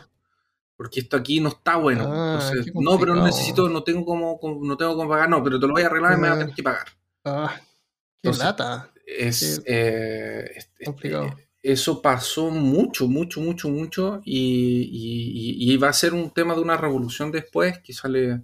porque 0.77 0.99
esto 0.99 1.17
aquí 1.17 1.41
no 1.41 1.49
está 1.49 1.75
bueno. 1.75 2.05
Ah, 2.07 2.39
no, 2.75 2.99
pero 2.99 3.15
no 3.15 3.25
necesito, 3.25 3.67
no 3.67 3.83
tengo 3.83 4.05
como, 4.05 4.39
no 4.61 4.77
tengo 4.77 4.95
como 4.95 5.09
pagar, 5.09 5.27
no, 5.27 5.43
pero 5.43 5.59
te 5.59 5.65
lo 5.65 5.73
voy 5.73 5.81
a 5.81 5.87
arreglar 5.87 6.13
y 6.13 6.21
me 6.21 6.29
vas 6.29 6.37
a 6.37 6.39
tener 6.39 6.55
que 6.55 6.63
pagar. 6.63 6.87
Ah, 7.25 7.59
qué 8.21 8.31
lata. 8.31 8.91
Es, 9.03 9.63
eh, 9.65 10.45
complicado. 10.85 11.33
Eso 11.71 12.01
pasó 12.01 12.49
mucho, 12.49 13.07
mucho, 13.07 13.41
mucho, 13.41 13.69
mucho 13.69 14.21
y, 14.23 15.59
y, 15.59 15.77
va 15.77 15.89
a 15.89 15.93
ser 15.93 16.13
un 16.13 16.31
tema 16.31 16.55
de 16.55 16.61
una 16.61 16.77
revolución 16.77 17.31
después 17.31 17.79
que 17.79 17.93
sale 17.93 18.41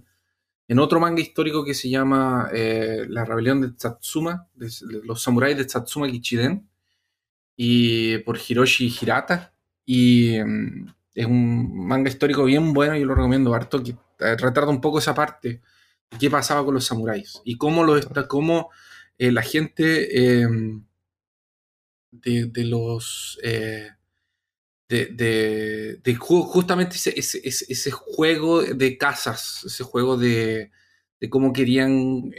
en 0.68 0.78
otro 0.78 1.00
manga 1.00 1.22
histórico 1.22 1.64
que 1.64 1.74
se 1.74 1.88
llama 1.88 2.48
eh, 2.52 3.06
La 3.08 3.24
rebelión 3.24 3.60
de 3.60 3.72
Tsatsuma, 3.72 4.48
de, 4.54 4.70
los 5.04 5.22
samuráis 5.22 5.56
de 5.56 5.64
Tsatsuma 5.64 6.08
Kichiden, 6.08 6.68
y 7.56 8.18
por 8.18 8.38
Hiroshi 8.38 8.94
Hirata. 9.00 9.54
Y, 9.86 10.38
mm, 10.44 10.86
es 11.14 11.26
un 11.26 11.86
manga 11.86 12.10
histórico 12.10 12.44
bien 12.44 12.72
bueno, 12.72 12.96
y 12.96 13.04
lo 13.04 13.14
recomiendo 13.14 13.54
harto, 13.54 13.82
que 13.82 13.92
eh, 13.92 14.36
retrata 14.36 14.68
un 14.68 14.80
poco 14.80 14.98
esa 14.98 15.14
parte 15.14 15.60
qué 16.18 16.30
pasaba 16.30 16.64
con 16.64 16.74
los 16.74 16.84
samuráis 16.84 17.40
y 17.44 17.56
cómo, 17.56 17.84
lo 17.84 17.96
está, 17.96 18.28
cómo 18.28 18.70
eh, 19.18 19.32
la 19.32 19.42
gente 19.42 20.42
em, 22.24 22.52
de, 22.52 22.64
los... 22.64 23.38
Eh, 23.42 23.88
de, 24.88 26.00
de, 26.04 26.14
justamente 26.14 26.96
ese, 26.96 27.14
ese, 27.16 27.90
juego 27.90 28.62
de 28.62 28.96
casas, 28.96 29.62
ese 29.64 29.82
juego 29.82 30.16
de, 30.16 30.70
cómo 31.30 31.52
querían 31.52 32.30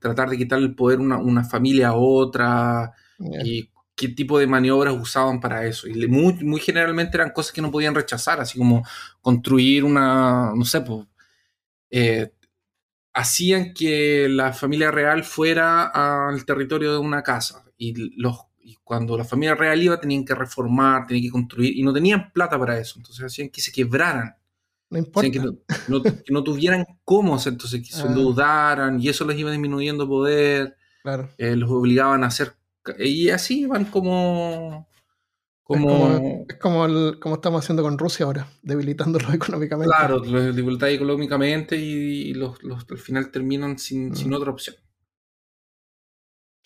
tratar 0.00 0.30
de 0.30 0.38
quitar 0.38 0.58
el 0.58 0.74
poder 0.74 0.98
una, 0.98 1.18
una 1.18 1.44
familia 1.44 1.88
a 1.88 1.94
otra 1.94 2.94
y 3.44 3.70
qué 3.96 4.08
tipo 4.08 4.38
de 4.38 4.46
maniobras 4.46 4.94
usaban 4.94 5.40
para 5.40 5.66
eso. 5.66 5.88
Y 5.88 6.06
muy, 6.06 6.34
muy 6.44 6.60
generalmente 6.60 7.16
eran 7.16 7.30
cosas 7.30 7.52
que 7.52 7.62
no 7.62 7.70
podían 7.70 7.94
rechazar, 7.94 8.40
así 8.40 8.58
como 8.58 8.86
construir 9.20 9.84
una, 9.84 10.52
no 10.54 10.64
sé, 10.64 10.82
pues, 10.82 11.06
eh, 11.90 12.30
hacían 13.14 13.72
que 13.72 14.28
la 14.28 14.52
familia 14.52 14.90
real 14.90 15.24
fuera 15.24 16.28
al 16.28 16.44
territorio 16.44 16.92
de 16.92 16.98
una 16.98 17.22
casa. 17.22 17.64
Y, 17.78 17.94
los, 18.20 18.38
cuando 18.82 19.16
la 19.16 19.24
familia 19.24 19.54
real 19.54 19.82
iba 19.82 20.00
tenían 20.00 20.24
que 20.24 20.34
reformar, 20.34 21.06
tenían 21.06 21.24
que 21.24 21.30
construir, 21.30 21.76
y 21.76 21.82
no 21.82 21.92
tenían 21.92 22.32
plata 22.32 22.58
para 22.58 22.78
eso. 22.78 22.98
Entonces 22.98 23.24
hacían 23.24 23.48
que 23.48 23.60
se 23.60 23.72
quebraran. 23.72 24.36
No 24.90 24.98
importa. 24.98 25.30
Que 25.30 26.32
no, 26.32 26.44
tuvieran 26.44 26.84
cómo, 27.04 27.38
entonces 27.44 27.80
que 27.80 27.92
se 27.92 28.02
ah. 28.02 28.06
endeudaran, 28.06 29.00
y 29.00 29.08
eso 29.08 29.24
les 29.24 29.38
iba 29.38 29.50
disminuyendo 29.50 30.08
poder. 30.08 30.76
Claro. 31.02 31.28
Eh, 31.38 31.54
los 31.54 31.70
obligaban 31.70 32.24
a 32.24 32.28
hacer 32.28 32.56
y 32.98 33.30
así 33.30 33.66
van 33.66 33.86
como. 33.86 34.88
Como... 35.62 36.44
Es 36.48 36.58
como, 36.58 36.86
como, 37.18 37.34
estamos 37.34 37.64
haciendo 37.64 37.82
con 37.82 37.98
Rusia 37.98 38.24
ahora, 38.26 38.46
debilitándolo 38.62 39.28
económicamente. 39.32 39.92
Claro, 39.96 40.18
los 40.18 40.54
debilitáis 40.54 40.94
económicamente 40.94 41.76
y, 41.76 42.34
los, 42.34 42.58
al 42.88 42.98
final 42.98 43.32
terminan 43.32 43.76
sin, 43.76 44.14
sin, 44.14 44.30
mm. 44.30 44.34
otra 44.34 44.52
opción. 44.52 44.76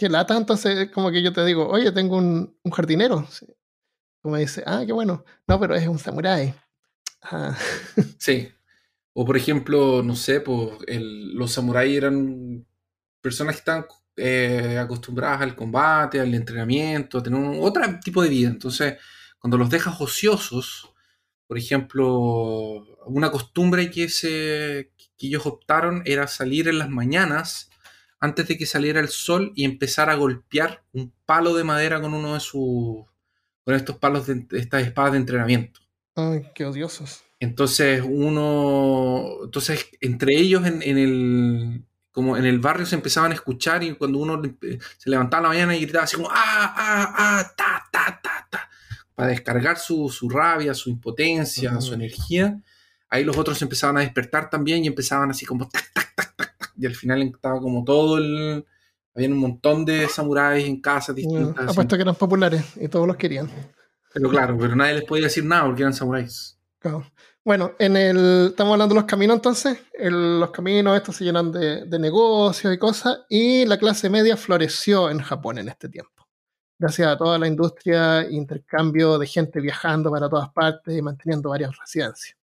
Qué 0.01 0.09
lata, 0.09 0.35
entonces 0.35 0.91
como 0.93 1.11
que 1.11 1.23
yo 1.23 1.31
te 1.31 1.45
digo, 1.45 1.69
oye, 1.69 1.93
tengo 1.93 2.17
un, 2.17 2.57
un 2.63 2.73
jardinero. 2.73 3.29
Como 4.23 4.35
me 4.35 4.41
dice, 4.41 4.63
ah, 4.65 4.83
qué 4.87 4.95
bueno. 4.95 5.27
No, 5.47 5.61
pero 5.61 5.75
es 5.75 5.87
un 5.87 5.99
samurái. 5.99 6.55
Ah. 7.21 7.55
Sí. 8.19 8.49
O 9.13 9.27
por 9.27 9.37
ejemplo, 9.37 10.03
no 10.03 10.17
sé, 10.17 10.41
pues 10.41 10.71
los 10.89 11.53
samuráis 11.53 11.99
eran 11.99 12.67
personas 13.21 13.57
que 13.57 13.59
estaban 13.59 13.85
eh, 14.17 14.79
acostumbradas 14.81 15.43
al 15.43 15.55
combate, 15.55 16.19
al 16.19 16.35
entrenamiento, 16.35 17.19
a 17.19 17.23
tener 17.23 17.59
otro 17.61 17.83
tipo 18.03 18.23
de 18.23 18.31
vida. 18.31 18.49
Entonces, 18.49 18.97
cuando 19.39 19.59
los 19.59 19.69
dejas 19.69 20.01
ociosos, 20.01 20.95
por 21.47 21.59
ejemplo, 21.59 22.87
una 23.05 23.31
costumbre 23.31 23.91
que, 23.91 24.09
se, 24.09 24.93
que 25.19 25.27
ellos 25.27 25.45
optaron 25.45 26.03
era 26.07 26.27
salir 26.27 26.69
en 26.69 26.79
las 26.79 26.89
mañanas 26.89 27.70
antes 28.21 28.47
de 28.47 28.59
que 28.59 28.67
saliera 28.67 29.01
el 29.01 29.09
sol 29.09 29.53
y 29.57 29.65
empezar 29.65 30.11
a 30.11 30.15
golpear 30.15 30.85
un 30.93 31.13
palo 31.25 31.55
de 31.55 31.65
madera 31.65 32.01
con 32.01 32.15
uno 32.15 32.35
de 32.35 32.41
sus 32.41 33.07
con 33.65 33.75
estos 33.75 33.97
palos 33.97 34.27
de, 34.27 34.47
estas 34.53 34.83
espadas 34.83 35.13
de 35.13 35.19
entrenamiento. 35.19 35.81
Ay, 36.15 36.47
qué 36.55 36.67
odiosos. 36.67 37.23
Entonces 37.39 38.03
uno, 38.05 39.45
entonces 39.45 39.89
entre 40.01 40.37
ellos 40.37 40.67
en, 40.67 40.83
en, 40.83 40.99
el, 40.99 41.85
como 42.11 42.37
en 42.37 42.45
el 42.45 42.59
barrio 42.59 42.85
se 42.85 42.97
empezaban 42.97 43.33
a 43.33 43.35
escuchar 43.35 43.83
y 43.83 43.95
cuando 43.95 44.19
uno 44.19 44.41
se 44.99 45.11
levantaba 45.11 45.45
la 45.45 45.49
mañana 45.49 45.77
y 45.77 45.81
gritaba 45.81 46.05
así 46.05 46.17
como 46.17 46.29
¡ah, 46.31 46.35
ah, 46.77 47.15
ah, 47.17 47.53
ta, 47.57 47.89
ta, 47.91 48.21
ta, 48.23 48.47
ta! 48.51 48.69
Para 49.15 49.29
descargar 49.29 49.79
su, 49.79 50.09
su 50.11 50.29
rabia, 50.29 50.75
su 50.75 50.91
impotencia, 50.91 51.81
su 51.81 51.95
energía. 51.95 52.61
Ahí 53.09 53.25
los 53.25 53.37
otros 53.37 53.61
empezaban 53.63 53.97
a 53.97 54.01
despertar 54.01 54.51
también 54.51 54.85
y 54.85 54.89
empezaban 54.89 55.31
así 55.31 55.47
como 55.47 55.69
tac, 55.69 55.93
tac, 55.93 56.15
tac. 56.15 56.30
Y 56.81 56.87
al 56.87 56.95
final 56.95 57.23
estaba 57.23 57.61
como 57.61 57.85
todo 57.85 58.19
el... 58.19 58.65
Había 59.15 59.29
un 59.29 59.39
montón 59.39 59.85
de 59.85 60.09
samuráis 60.09 60.67
en 60.67 60.81
casas 60.81 61.15
distintas. 61.15 61.69
apuesto 61.69 61.97
que 61.97 62.03
eran 62.03 62.15
populares 62.15 62.65
y 62.77 62.89
todos 62.89 63.07
los 63.07 63.17
querían. 63.17 63.51
Pero 64.15 64.31
claro, 64.31 64.57
pero 64.59 64.75
nadie 64.75 64.95
les 64.95 65.05
podía 65.05 65.25
decir 65.25 65.45
nada 65.45 65.67
porque 65.67 65.83
eran 65.83 65.93
samuráis. 65.93 66.59
Claro. 66.79 67.05
Bueno, 67.45 67.73
en 67.79 67.97
el, 67.97 68.49
estamos 68.51 68.73
hablando 68.73 68.95
de 68.95 69.01
los 69.01 69.09
caminos 69.09 69.37
entonces. 69.37 69.79
los 69.99 70.51
caminos 70.51 70.97
estos 70.97 71.17
se 71.17 71.25
llenan 71.25 71.51
de, 71.51 71.99
negocios 71.99 72.73
y 72.73 72.79
cosas. 72.79 73.21
Y 73.29 73.65
la 73.67 73.79
clase 73.79 74.11
media 74.11 74.37
floreció 74.37 75.11
en 75.11 75.21
Japón 75.21 75.59
en 75.59 75.69
este 75.69 75.89
tiempo. 75.89 76.29
Gracias 76.79 77.09
a 77.09 77.17
toda 77.17 77.39
la 77.39 77.47
industria, 77.47 78.27
intercambio 78.31 79.19
de 79.19 79.27
gente 79.27 79.61
viajando 79.61 80.11
para 80.11 80.29
todas 80.29 80.51
partes 80.51 80.97
y 80.97 81.03
manteniendo 81.03 81.51
varias 81.51 81.77
residencias. 81.79 82.40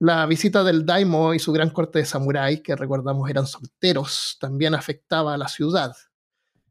La 0.00 0.26
visita 0.26 0.64
del 0.64 0.84
Daimo 0.84 1.34
y 1.34 1.38
su 1.38 1.52
gran 1.52 1.70
corte 1.70 2.00
de 2.00 2.04
samuráis, 2.04 2.62
que 2.62 2.74
recordamos 2.74 3.28
eran 3.30 3.46
solteros, 3.46 4.36
también 4.40 4.74
afectaba 4.74 5.34
a 5.34 5.38
la 5.38 5.46
ciudad. 5.46 5.94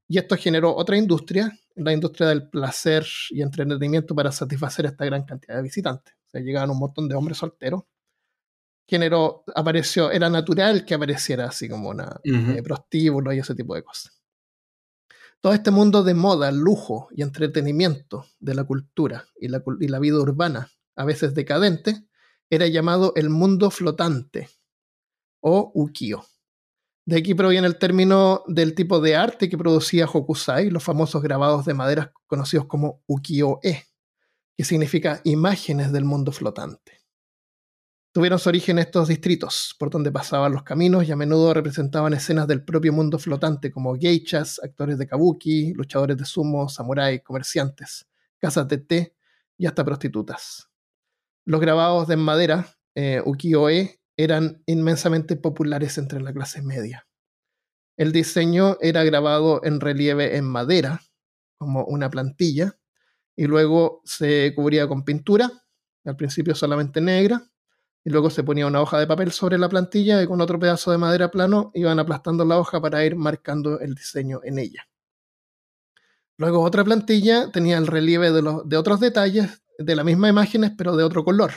Y 0.07 0.17
esto 0.17 0.35
generó 0.35 0.75
otra 0.75 0.97
industria, 0.97 1.57
la 1.75 1.93
industria 1.93 2.27
del 2.27 2.49
placer 2.49 3.05
y 3.29 3.41
entretenimiento 3.41 4.15
para 4.15 4.31
satisfacer 4.31 4.87
a 4.87 4.89
esta 4.89 5.05
gran 5.05 5.23
cantidad 5.23 5.55
de 5.55 5.61
visitantes 5.61 6.19
sea, 6.29 6.41
llegaban 6.41 6.69
un 6.69 6.79
montón 6.79 7.07
de 7.07 7.15
hombres 7.15 7.37
solteros. 7.37 7.83
Género 8.87 9.43
apareció, 9.55 10.11
era 10.11 10.29
natural 10.29 10.83
que 10.85 10.95
apareciera 10.95 11.45
así 11.45 11.69
como 11.69 11.89
una 11.89 12.19
eh, 12.23 12.61
prostíbulo 12.63 13.31
y 13.33 13.39
ese 13.39 13.53
tipo 13.53 13.75
de 13.75 13.83
cosas. 13.83 14.19
Todo 15.41 15.53
este 15.53 15.71
mundo 15.71 16.03
de 16.03 16.15
moda, 16.15 16.51
lujo 16.51 17.07
y 17.11 17.21
entretenimiento 17.21 18.25
de 18.39 18.55
la 18.55 18.63
cultura 18.63 19.25
y 19.39 19.47
la, 19.47 19.63
y 19.79 19.87
la 19.87 19.99
vida 19.99 20.17
urbana, 20.17 20.71
a 20.95 21.05
veces 21.05 21.33
decadente, 21.33 22.08
era 22.49 22.67
llamado 22.67 23.13
el 23.15 23.29
mundo 23.29 23.69
flotante 23.69 24.49
o 25.41 25.71
ukiyo. 25.73 26.25
De 27.05 27.17
aquí 27.17 27.33
proviene 27.33 27.67
el 27.67 27.79
término 27.79 28.43
del 28.47 28.75
tipo 28.75 28.99
de 28.99 29.15
arte 29.15 29.49
que 29.49 29.57
producía 29.57 30.05
Hokusai, 30.05 30.69
los 30.69 30.83
famosos 30.83 31.21
grabados 31.23 31.65
de 31.65 31.73
madera 31.73 32.13
conocidos 32.27 32.67
como 32.67 33.01
ukiyo-e, 33.07 33.85
que 34.55 34.63
significa 34.63 35.21
imágenes 35.23 35.91
del 35.91 36.05
mundo 36.05 36.31
flotante. 36.31 36.99
Tuvieron 38.11 38.39
su 38.39 38.49
origen 38.49 38.79
estos 38.79 39.07
distritos, 39.07 39.75
por 39.79 39.89
donde 39.89 40.11
pasaban 40.11 40.51
los 40.51 40.63
caminos 40.63 41.07
y 41.07 41.11
a 41.11 41.15
menudo 41.15 41.53
representaban 41.53 42.13
escenas 42.13 42.47
del 42.47 42.63
propio 42.63 42.91
mundo 42.91 43.17
flotante, 43.17 43.71
como 43.71 43.95
geishas, 43.95 44.59
actores 44.63 44.97
de 44.97 45.07
kabuki, 45.07 45.73
luchadores 45.73 46.17
de 46.17 46.25
sumo, 46.25 46.69
samuráis, 46.69 47.21
comerciantes, 47.23 48.07
casas 48.37 48.67
de 48.67 48.79
té 48.79 49.15
y 49.57 49.65
hasta 49.65 49.83
prostitutas. 49.83 50.68
Los 51.45 51.61
grabados 51.61 52.07
de 52.07 52.17
madera, 52.17 52.75
eh, 52.95 53.21
ukiyo-e, 53.25 53.99
eran 54.17 54.61
inmensamente 54.65 55.35
populares 55.35 55.97
entre 55.97 56.21
la 56.21 56.33
clase 56.33 56.61
media. 56.61 57.07
El 57.97 58.11
diseño 58.11 58.77
era 58.81 59.03
grabado 59.03 59.61
en 59.63 59.79
relieve 59.79 60.37
en 60.37 60.45
madera, 60.45 61.01
como 61.57 61.85
una 61.85 62.09
plantilla, 62.09 62.77
y 63.35 63.45
luego 63.45 64.01
se 64.05 64.53
cubría 64.55 64.87
con 64.87 65.03
pintura, 65.03 65.51
al 66.05 66.15
principio 66.15 66.55
solamente 66.55 67.01
negra, 67.01 67.49
y 68.03 68.09
luego 68.09 68.29
se 68.29 68.43
ponía 68.43 68.67
una 68.67 68.81
hoja 68.81 68.99
de 68.99 69.07
papel 69.07 69.31
sobre 69.31 69.57
la 69.57 69.69
plantilla 69.69 70.21
y 70.21 70.27
con 70.27 70.41
otro 70.41 70.59
pedazo 70.59 70.91
de 70.91 70.97
madera 70.97 71.29
plano 71.29 71.71
iban 71.73 71.99
aplastando 71.99 72.45
la 72.45 72.57
hoja 72.57 72.81
para 72.81 73.03
ir 73.05 73.15
marcando 73.15 73.79
el 73.79 73.95
diseño 73.95 74.39
en 74.43 74.59
ella. 74.59 74.87
Luego 76.37 76.61
otra 76.61 76.85
plantilla 76.85 77.51
tenía 77.51 77.77
el 77.77 77.87
relieve 77.87 78.31
de, 78.31 78.77
otros 78.77 79.01
detalles 79.01 79.61
de 79.79 79.95
las 79.95 80.05
mismas 80.05 80.29
imágenes, 80.29 80.71
pero 80.77 80.95
de 80.95 81.03
otro 81.03 81.23
color. 81.23 81.51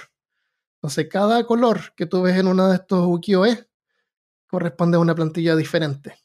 Entonces, 0.76 1.08
cada 1.10 1.44
color 1.44 1.94
que 1.96 2.06
tú 2.06 2.22
ves 2.22 2.36
en 2.36 2.46
uno 2.46 2.68
de 2.68 2.76
estos 2.76 3.06
ukiyo-e 3.06 3.66
corresponde 4.46 4.96
a 4.96 5.00
una 5.00 5.14
plantilla 5.14 5.56
diferente. 5.56 6.16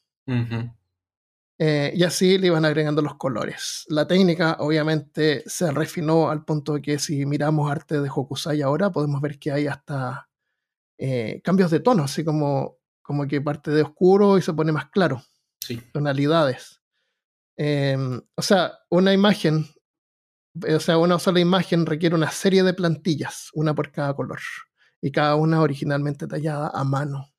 Eh, 1.60 1.92
y 1.94 2.04
así 2.04 2.38
le 2.38 2.48
iban 2.48 2.64
agregando 2.64 3.02
los 3.02 3.16
colores. 3.16 3.84
La 3.88 4.06
técnica 4.06 4.56
obviamente 4.60 5.42
se 5.46 5.70
refinó 5.70 6.30
al 6.30 6.44
punto 6.44 6.74
de 6.74 6.82
que 6.82 6.98
si 6.98 7.26
miramos 7.26 7.70
arte 7.70 8.00
de 8.00 8.08
Hokusai 8.08 8.62
ahora 8.62 8.90
podemos 8.90 9.20
ver 9.20 9.38
que 9.38 9.50
hay 9.50 9.66
hasta 9.66 10.28
eh, 10.98 11.40
cambios 11.42 11.70
de 11.70 11.80
tono, 11.80 12.04
así 12.04 12.24
como, 12.24 12.78
como 13.02 13.26
que 13.26 13.40
parte 13.40 13.70
de 13.70 13.82
oscuro 13.82 14.38
y 14.38 14.42
se 14.42 14.52
pone 14.52 14.70
más 14.70 14.86
claro. 14.90 15.22
Sí. 15.60 15.80
Tonalidades. 15.92 16.80
Em, 17.56 18.20
o 18.36 18.42
sea, 18.42 18.78
una 18.88 19.12
imagen, 19.12 19.66
o 20.74 20.80
sea, 20.80 20.98
una 20.98 21.18
sola 21.18 21.40
imagen 21.40 21.86
requiere 21.86 22.14
una 22.14 22.30
serie 22.30 22.62
de 22.62 22.74
plantillas, 22.74 23.50
una 23.52 23.74
por 23.74 23.92
cada 23.92 24.14
color, 24.14 24.40
y 25.00 25.10
cada 25.12 25.34
una 25.34 25.60
originalmente 25.60 26.26
tallada 26.26 26.70
a 26.72 26.84
mano. 26.84 27.32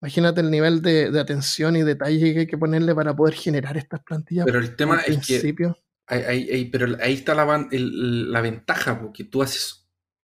Imagínate 0.00 0.42
el 0.42 0.50
nivel 0.50 0.82
de, 0.82 1.18
atención 1.18 1.76
y 1.76 1.82
detalle 1.82 2.34
que 2.34 2.40
hay 2.40 2.46
que 2.46 2.58
ponerle 2.58 2.94
para 2.94 3.16
poder 3.16 3.34
generar 3.34 3.76
estas 3.76 4.02
plantillas. 4.02 4.44
Pero 4.44 4.58
el 4.58 4.76
tema 4.76 5.00
es 5.00 5.26
que. 5.26 5.72
Hay, 6.06 6.66
pero 6.66 6.98
ahí 7.00 7.14
está 7.14 7.34
la, 7.34 7.66
la 7.70 8.40
ventaja, 8.42 9.00
porque 9.00 9.24
tú 9.24 9.42
haces. 9.42 9.88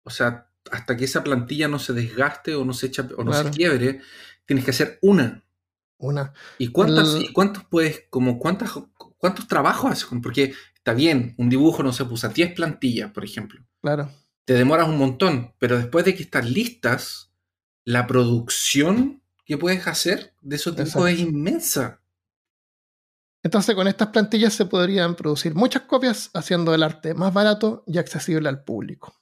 O 0.04 0.10
sea, 0.10 0.48
hasta 0.70 0.96
que 0.96 1.04
esa 1.04 1.22
plantilla 1.22 1.68
no 1.68 1.78
se 1.78 1.92
desgaste 1.92 2.54
o 2.54 2.64
no 2.64 2.72
se 2.72 2.86
echa 2.86 3.06
o 3.16 3.24
no 3.24 3.32
se 3.32 3.50
quiebre, 3.50 4.00
tienes 4.46 4.64
que 4.64 4.70
hacer 4.70 4.98
una. 5.02 5.44
Una. 5.98 6.32
¿Y 6.58 6.68
cuántas, 6.68 7.16
¿y 7.20 7.32
cuántos 7.32 7.64
puedes, 7.64 8.04
como 8.08 8.38
cuántas, 8.38 8.72
cuántos 9.18 9.48
trabajos 9.48 9.90
haces? 9.90 10.08
Porque 10.22 10.54
está 10.88 10.96
bien, 10.96 11.34
un 11.36 11.50
dibujo 11.50 11.82
no 11.82 11.92
se 11.92 12.06
puso 12.06 12.30
10 12.30 12.54
plantillas, 12.54 13.12
por 13.12 13.22
ejemplo. 13.22 13.62
Claro. 13.82 14.10
Te 14.46 14.54
demoras 14.54 14.88
un 14.88 14.96
montón, 14.96 15.52
pero 15.58 15.76
después 15.76 16.06
de 16.06 16.14
que 16.14 16.22
están 16.22 16.50
listas, 16.50 17.30
la 17.84 18.06
producción 18.06 19.22
que 19.44 19.58
puedes 19.58 19.86
hacer 19.86 20.34
de 20.40 20.56
esos 20.56 20.74
dibujos 20.74 21.10
es 21.10 21.18
inmensa. 21.18 22.00
Entonces, 23.42 23.74
con 23.74 23.86
estas 23.86 24.08
plantillas 24.08 24.54
se 24.54 24.64
podrían 24.64 25.14
producir 25.14 25.54
muchas 25.54 25.82
copias, 25.82 26.30
haciendo 26.32 26.74
el 26.74 26.82
arte 26.82 27.12
más 27.12 27.34
barato 27.34 27.84
y 27.86 27.98
accesible 27.98 28.48
al 28.48 28.64
público. 28.64 29.14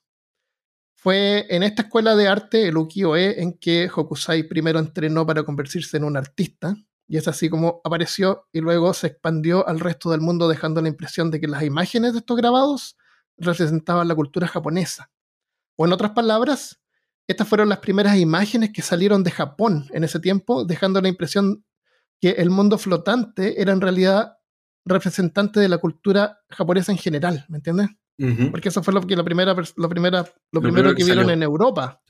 Fue 0.95 1.47
en 1.49 1.65
esta 1.65 1.83
escuela 1.83 2.15
de 2.15 2.29
arte, 2.29 2.69
el 2.69 2.77
ukiyo-e, 2.77 3.43
en 3.43 3.59
que 3.59 3.91
Hokusai 3.93 4.45
primero 4.45 4.79
entrenó 4.79 5.27
para 5.27 5.43
convertirse 5.43 5.97
en 5.97 6.05
un 6.05 6.17
artista, 6.17 6.77
y 7.09 7.17
es 7.17 7.29
así 7.29 7.49
como 7.49 7.81
apareció 7.85 8.47
y 8.53 8.61
luego 8.61 8.93
se 8.95 9.09
expandió 9.09 9.67
al 9.69 9.81
resto 9.81 10.11
del 10.11 10.21
mundo 10.21 10.49
dejando 10.49 10.83
la 10.83 10.89
impresión 10.89 11.31
de 11.31 11.41
que 11.41 11.47
las 11.47 11.63
imágenes 11.63 12.13
de 12.13 12.19
estos 12.19 12.37
grabados 12.37 12.97
representaban 13.37 14.09
la 14.09 14.15
cultura 14.15 14.49
japonesa. 14.49 15.11
O 15.77 15.87
en 15.87 15.93
otras 15.93 16.13
palabras, 16.13 16.81
estas 17.29 17.49
fueron 17.49 17.69
las 17.69 17.79
primeras 17.79 18.17
imágenes 18.17 18.71
que 18.73 18.83
salieron 18.83 19.23
de 19.23 19.31
Japón 19.31 19.87
en 19.93 20.05
ese 20.05 20.21
tiempo, 20.21 20.65
dejando 20.65 21.01
la 21.01 21.09
impresión 21.09 21.65
que 22.21 22.31
el 22.31 22.51
mundo 22.51 22.79
flotante 22.79 23.61
era 23.61 23.73
en 23.73 23.81
realidad 23.81 24.39
representante 24.85 25.61
de 25.61 25.69
la 25.69 25.79
cultura 25.79 26.41
japonesa 26.49 26.93
en 26.93 26.99
general, 26.99 27.45
¿me 27.49 27.59
entiendes? 27.59 27.89
Porque 28.51 28.71
eso 28.71 28.83
fue 28.83 28.95
lo, 28.95 29.03
que 29.03 29.15
la 29.15 29.25
primera, 29.25 29.55
lo, 29.77 29.89
primera, 29.91 30.25
lo, 30.51 30.63
primero, 30.63 30.95
que, 30.95 31.05
vieron 31.05 31.29
en 31.29 31.43
Europa. 31.43 32.01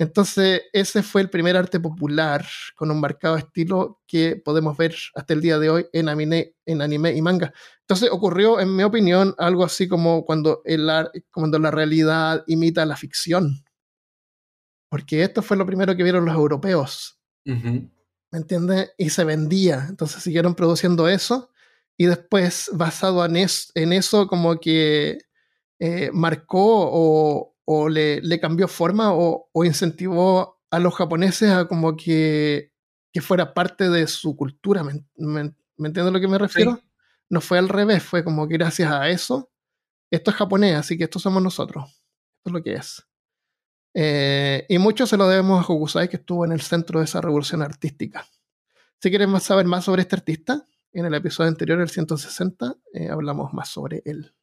Entonces, 0.00 0.62
ese 0.72 1.02
fue 1.02 1.22
el 1.22 1.28
primer 1.28 1.56
arte 1.56 1.80
popular 1.80 2.46
con 2.76 2.90
un 2.92 3.00
marcado 3.00 3.36
estilo 3.36 4.00
que 4.06 4.36
podemos 4.36 4.76
ver 4.76 4.94
hasta 5.16 5.34
el 5.34 5.40
día 5.40 5.58
de 5.58 5.70
hoy 5.70 5.86
en 5.92 6.08
anime, 6.08 6.54
en 6.66 6.82
anime 6.82 7.12
y 7.14 7.20
manga. 7.20 7.52
Entonces, 7.80 8.08
ocurrió, 8.12 8.60
en 8.60 8.76
mi 8.76 8.84
opinión, 8.84 9.34
algo 9.38 9.64
así 9.64 9.88
como 9.88 10.24
cuando, 10.24 10.62
el, 10.64 10.88
cuando 11.32 11.58
la 11.58 11.72
realidad 11.72 12.44
imita 12.46 12.86
la 12.86 12.96
ficción. 12.96 13.64
Porque 14.88 15.24
esto 15.24 15.42
fue 15.42 15.56
lo 15.56 15.66
primero 15.66 15.96
que 15.96 16.04
vieron 16.04 16.24
los 16.24 16.34
europeos. 16.34 17.18
¿Me 17.44 18.38
entiendes? 18.38 18.92
Y 18.98 19.10
se 19.10 19.24
vendía. 19.24 19.86
Entonces 19.88 20.22
siguieron 20.22 20.54
produciendo 20.54 21.08
eso. 21.08 21.50
Y 21.96 22.06
después, 22.06 22.70
basado 22.72 23.24
en, 23.24 23.36
en 23.36 23.92
eso, 23.92 24.28
como 24.28 24.60
que 24.60 25.18
eh, 25.80 26.10
marcó 26.12 26.88
o, 26.92 27.56
le, 27.88 28.40
cambió 28.40 28.68
forma 28.68 29.12
o, 29.12 29.48
incentivó 29.64 30.60
a 30.70 30.78
los 30.78 30.94
japoneses 30.94 31.50
a 31.50 31.66
como 31.66 31.96
que, 31.96 32.72
que 33.12 33.20
fuera 33.20 33.54
parte 33.54 33.90
de 33.90 34.06
su 34.06 34.36
cultura. 34.36 34.82
¿Me, 34.82 35.04
me, 35.16 35.40
entiendes 35.78 36.06
a 36.06 36.10
lo 36.10 36.20
que 36.20 36.28
me 36.28 36.38
refiero? 36.38 36.80
No 37.28 37.40
fue 37.40 37.58
al 37.58 37.68
revés, 37.68 38.02
fue 38.02 38.24
como 38.24 38.48
que 38.48 38.56
gracias 38.56 38.90
a 38.90 39.08
eso, 39.08 39.50
esto 40.10 40.30
es 40.30 40.36
japonés, 40.36 40.76
así 40.76 40.96
que 40.96 41.04
esto 41.04 41.18
somos 41.18 41.42
nosotros. 41.42 41.84
Esto 41.88 42.46
es 42.46 42.52
lo 42.52 42.62
que 42.62 42.72
es. 42.74 43.06
Eh, 43.94 44.64
y 44.68 44.78
mucho 44.78 45.06
se 45.06 45.16
lo 45.16 45.28
debemos 45.28 45.60
a 45.60 45.72
Hokusai, 45.72 46.08
que 46.08 46.16
estuvo 46.16 46.44
en 46.44 46.52
el 46.52 46.60
centro 46.60 47.00
de 47.00 47.04
esa 47.04 47.20
revolución 47.20 47.62
artística. 47.62 48.26
Si 49.00 49.10
quieren 49.10 49.38
saber 49.40 49.66
más 49.66 49.84
sobre 49.84 50.02
este 50.02 50.16
artista, 50.16 50.66
en 50.92 51.04
el 51.04 51.14
episodio 51.14 51.48
anterior, 51.48 51.80
el 51.80 51.90
160, 51.90 52.76
eh, 52.94 53.08
hablamos 53.10 53.52
más 53.52 53.68
sobre 53.68 54.02
él. 54.04 54.34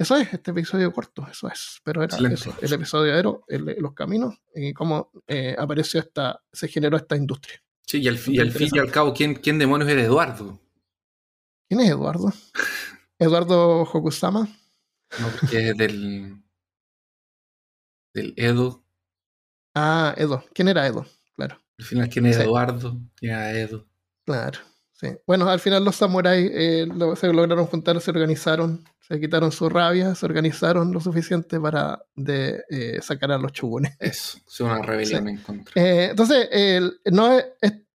Eso 0.00 0.16
es, 0.16 0.32
este 0.32 0.52
episodio 0.52 0.90
corto, 0.94 1.26
eso 1.30 1.46
es. 1.46 1.78
Pero 1.84 2.02
era 2.02 2.16
eso, 2.32 2.56
el 2.62 2.72
episodio 2.72 3.12
Aero, 3.12 3.44
los 3.48 3.92
caminos, 3.92 4.34
y 4.54 4.72
cómo 4.72 5.12
eh, 5.26 5.54
apareció 5.58 6.00
esta, 6.00 6.42
se 6.50 6.68
generó 6.68 6.96
esta 6.96 7.16
industria. 7.16 7.62
Sí, 7.86 8.00
y 8.00 8.08
al, 8.08 8.16
fin 8.16 8.34
y 8.34 8.78
al 8.78 8.90
cabo, 8.90 9.12
¿quién, 9.12 9.34
¿quién 9.34 9.58
demonios 9.58 9.90
era 9.90 10.00
Eduardo? 10.00 10.58
¿Quién 11.68 11.82
es 11.82 11.90
Eduardo? 11.90 12.32
¿Eduardo 13.18 13.82
Hokusama? 13.82 14.48
No, 15.20 15.28
porque 15.38 15.68
es 15.68 15.76
del, 15.76 16.42
del 18.14 18.32
Edo. 18.38 18.82
Ah, 19.74 20.14
Edo. 20.16 20.42
¿Quién 20.54 20.68
era 20.68 20.86
Edo? 20.86 21.04
Claro. 21.36 21.60
Al 21.78 21.84
final, 21.84 22.08
¿quién 22.08 22.24
era 22.24 22.42
Eduardo? 22.42 22.98
¿Quién 23.16 23.32
era 23.32 23.52
Edo? 23.52 23.86
Claro. 24.24 24.60
Sí. 25.00 25.08
Bueno, 25.26 25.48
al 25.48 25.60
final 25.60 25.82
los 25.82 25.96
samuráis 25.96 26.50
eh, 26.52 26.86
se 27.16 27.32
lograron 27.32 27.64
juntar, 27.64 27.98
se 28.02 28.10
organizaron, 28.10 28.84
se 29.00 29.18
quitaron 29.18 29.50
su 29.50 29.70
rabia, 29.70 30.14
se 30.14 30.26
organizaron 30.26 30.92
lo 30.92 31.00
suficiente 31.00 31.58
para 31.58 32.02
de, 32.14 32.62
eh, 32.68 32.98
sacar 33.00 33.32
a 33.32 33.38
los 33.38 33.50
chugones. 33.52 33.96
Eso, 33.98 34.38
es 34.46 34.60
una 34.60 34.82
rebelión 34.82 35.26
en 35.26 35.38
contra. 35.38 35.72
Eh, 35.82 36.08
entonces, 36.10 36.50
no 37.10 37.30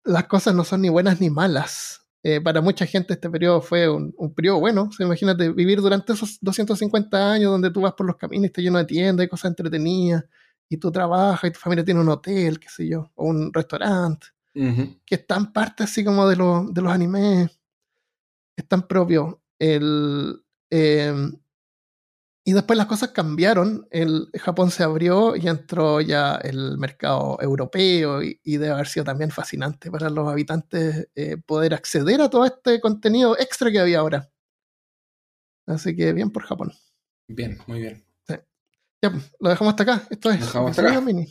las 0.03 0.23
cosas 0.23 0.55
no 0.55 0.63
son 0.63 0.81
ni 0.81 0.89
buenas 0.89 1.21
ni 1.21 1.29
malas. 1.29 2.01
para 2.43 2.61
mucha 2.61 2.87
gente 2.87 3.13
este 3.13 3.29
periodo 3.29 3.61
fue 3.61 3.87
un, 3.87 4.33
periodo 4.35 4.59
bueno. 4.59 4.89
imagínate 4.99 5.49
vivir 5.49 5.81
durante 5.81 6.13
esos 6.13 6.39
250 6.41 7.33
años 7.33 7.51
donde 7.51 7.69
tú 7.69 7.81
vas 7.81 7.93
por 7.93 8.07
los 8.07 8.15
caminos 8.17 8.45
y 8.45 8.47
está 8.47 8.61
lleno 8.61 8.79
de 8.79 8.85
tiendas 8.85 9.27
y 9.27 9.29
cosas 9.29 9.49
entretenidas, 9.49 10.23
y 10.67 10.77
tú 10.77 10.91
trabajas 10.91 11.51
y 11.51 11.53
tu 11.53 11.59
familia 11.59 11.85
tiene 11.85 11.99
un 11.99 12.09
hotel, 12.09 12.59
qué 12.59 12.67
sé 12.67 12.87
yo, 12.87 13.11
o 13.13 13.27
un 13.27 13.53
restaurante 13.53 14.34
que 14.55 15.15
están 15.15 15.51
parte 15.51 15.83
así 15.83 16.03
como 16.05 16.27
de, 16.27 16.35
de 16.35 16.81
los 16.81 16.91
animes 16.91 17.51
están 18.55 18.87
propios. 18.87 19.35
El, 19.59 20.41
em, 20.69 21.37
y 22.45 22.53
después 22.53 22.77
las 22.77 22.87
cosas 22.87 23.09
cambiaron. 23.09 23.87
El 23.89 24.29
Japón 24.39 24.71
se 24.71 24.83
abrió 24.83 25.35
y 25.35 25.47
entró 25.47 25.99
ya 26.01 26.35
el 26.35 26.77
mercado 26.77 27.37
europeo 27.41 28.21
y, 28.21 28.39
debe 28.43 28.69
haber 28.69 28.87
sido 28.87 29.03
también 29.03 29.31
fascinante 29.31 29.89
para 29.89 30.09
los 30.09 30.27
habitantes 30.27 31.09
eh, 31.15 31.37
poder 31.37 31.73
acceder 31.73 32.21
a 32.21 32.29
todo 32.29 32.45
este 32.45 32.79
contenido 32.79 33.37
extra 33.37 33.71
que 33.71 33.79
había 33.79 33.99
ahora. 33.99 34.29
Así 35.65 35.95
que 35.95 36.13
bien 36.13 36.29
por 36.29 36.43
Japón. 36.43 36.71
Bien, 37.27 37.57
muy 37.67 37.81
bien. 37.81 38.05
Ya, 39.01 39.11
lo 39.39 39.49
dejamos 39.49 39.73
hasta 39.73 39.83
acá. 39.83 40.07
Esto 40.09 40.31
es. 40.31 40.39
Dejamos 40.39 40.71
hasta 40.71 40.87
acá. 40.87 41.01
Mini. 41.01 41.27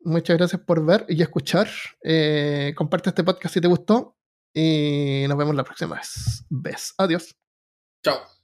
Muchas 0.00 0.36
gracias 0.36 0.60
por 0.62 0.84
ver 0.84 1.04
y 1.08 1.20
escuchar. 1.22 1.68
Eh, 2.02 2.74
comparte 2.76 3.10
este 3.10 3.24
podcast 3.24 3.54
si 3.54 3.60
te 3.60 3.68
gustó. 3.68 4.16
Y 4.54 5.26
nos 5.28 5.36
vemos 5.36 5.54
la 5.54 5.64
próxima 5.64 5.96
vez. 5.96 6.94
Adiós. 6.96 7.36
Chao. 8.02 8.35